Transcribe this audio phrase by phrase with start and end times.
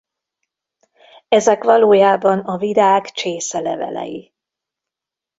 [1.29, 4.33] Ezek valójában a virág csészelevelei.